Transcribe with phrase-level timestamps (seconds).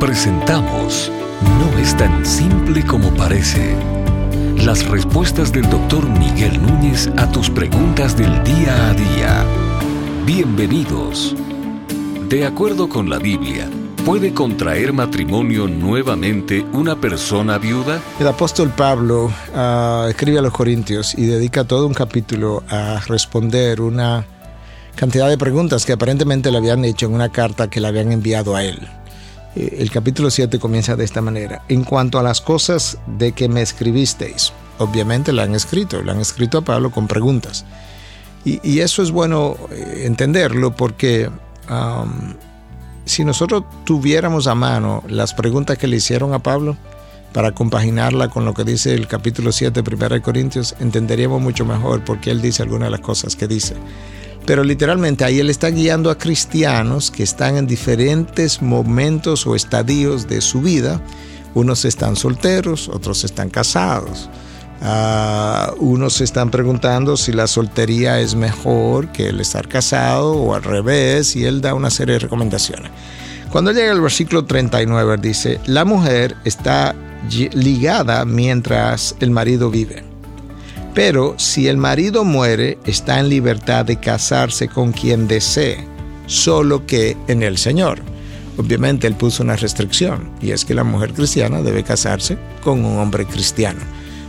[0.00, 1.10] Presentamos
[1.58, 3.74] No es tan simple como parece.
[4.58, 9.44] Las respuestas del doctor Miguel Núñez a tus preguntas del día a día.
[10.26, 11.34] Bienvenidos.
[12.28, 13.70] De acuerdo con la Biblia,
[14.04, 17.98] ¿puede contraer matrimonio nuevamente una persona viuda?
[18.20, 23.80] El apóstol Pablo uh, escribe a los Corintios y dedica todo un capítulo a responder
[23.80, 24.26] una
[24.94, 28.54] cantidad de preguntas que aparentemente le habían hecho en una carta que le habían enviado
[28.56, 28.86] a él.
[29.56, 31.62] Eh, el capítulo 7 comienza de esta manera.
[31.68, 36.20] En cuanto a las cosas de que me escribisteis, obviamente la han escrito, la han
[36.20, 37.64] escrito a Pablo con preguntas.
[38.44, 41.28] Y, eso es bueno eh, entenderlo porque
[43.04, 46.76] si nosotros tuviéramos a mano las preguntas que le hicieron a Pablo,
[47.36, 52.02] para compaginarla con lo que dice el capítulo 7 de 1 Corintios, entenderíamos mucho mejor
[52.02, 53.74] por qué él dice algunas de las cosas que dice.
[54.46, 60.28] Pero literalmente ahí él está guiando a cristianos que están en diferentes momentos o estadios
[60.28, 61.00] de su vida.
[61.54, 64.30] Unos están solteros, otros están casados.
[64.80, 70.62] Uh, unos están preguntando si la soltería es mejor que el estar casado o al
[70.62, 72.92] revés, y él da una serie de recomendaciones.
[73.50, 76.94] Cuando llega el versículo 39, dice, la mujer está
[77.54, 80.05] ligada mientras el marido vive.
[80.96, 85.84] Pero si el marido muere, está en libertad de casarse con quien desee,
[86.24, 88.00] solo que en el Señor.
[88.56, 92.98] Obviamente él puso una restricción, y es que la mujer cristiana debe casarse con un
[92.98, 93.80] hombre cristiano.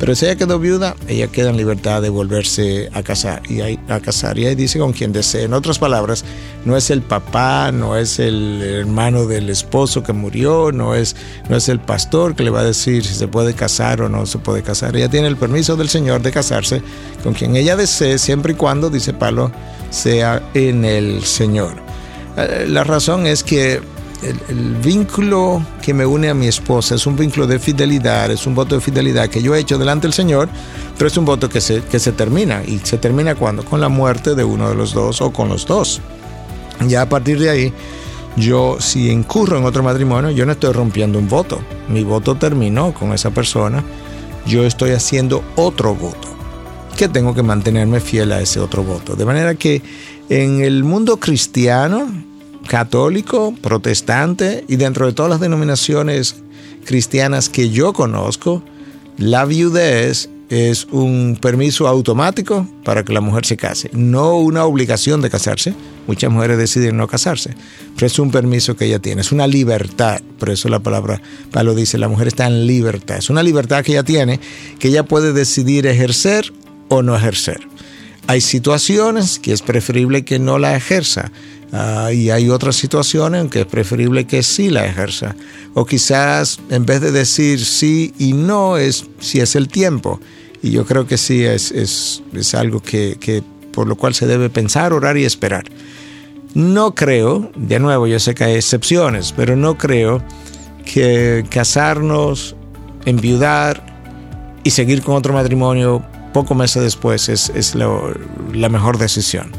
[0.00, 3.42] Pero si ella quedó viuda, ella queda en libertad de volverse a casar.
[3.50, 4.38] Y ahí, a casar.
[4.38, 5.44] Y ahí dice con quien desee.
[5.44, 6.24] En otras palabras,
[6.64, 11.16] no es el papá, no es el hermano del esposo que murió, no es,
[11.50, 14.24] no es el pastor que le va a decir si se puede casar o no
[14.24, 14.96] se puede casar.
[14.96, 16.80] Ella tiene el permiso del Señor de casarse
[17.22, 19.52] con quien ella desee, siempre y cuando, dice Pablo,
[19.90, 21.74] sea en el Señor.
[22.38, 23.82] Eh, la razón es que
[24.22, 28.54] el, vínculo que me une a mi esposa es un vínculo de fidelidad, es un
[28.54, 30.48] voto de fidelidad que yo he hecho delante del Señor,
[30.96, 32.62] pero es un voto que se, que se termina.
[32.64, 33.64] ¿Y se termina cuando?
[33.64, 36.00] Con la muerte de uno de los dos o con los dos.
[36.86, 37.72] Ya a partir de ahí,
[38.36, 41.60] yo si incurro en otro matrimonio, yo no estoy rompiendo un voto.
[41.88, 43.84] Mi voto terminó con esa persona.
[44.46, 46.28] Yo estoy haciendo otro voto.
[46.96, 49.14] Que tengo que mantenerme fiel a ese otro voto.
[49.14, 49.82] De manera que
[50.28, 52.08] en el mundo cristiano,
[52.70, 56.36] católico, protestante y dentro de todas las denominaciones
[56.84, 58.62] cristianas que yo conozco,
[59.18, 65.20] la viudez es un permiso automático para que la mujer se case, no una obligación
[65.20, 65.74] de casarse.
[66.06, 67.56] Muchas mujeres deciden no casarse,
[67.96, 70.20] pero es un permiso que ella tiene, es una libertad.
[70.38, 71.20] Por eso la palabra
[71.50, 73.16] Pablo dice, la mujer está en libertad.
[73.16, 74.38] Es una libertad que ella tiene,
[74.78, 76.52] que ella puede decidir ejercer
[76.88, 77.66] o no ejercer.
[78.28, 81.32] Hay situaciones que es preferible que no la ejerza.
[81.72, 85.36] Uh, y hay otras situaciones en que es preferible que sí la ejerza.
[85.74, 90.20] O quizás en vez de decir sí y no, es si es el tiempo.
[90.62, 93.42] Y yo creo que sí es, es, es algo que, que,
[93.72, 95.64] por lo cual se debe pensar, orar y esperar.
[96.54, 100.22] No creo, de nuevo, yo sé que hay excepciones, pero no creo
[100.84, 102.56] que casarnos,
[103.04, 103.86] enviudar
[104.64, 108.12] y seguir con otro matrimonio pocos meses después es, es lo,
[108.52, 109.52] la mejor decisión.